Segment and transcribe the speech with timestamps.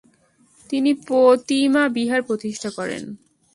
[0.69, 3.03] তিনি পো-তি-মা বিহার প্রতিষ্ঠা করেন।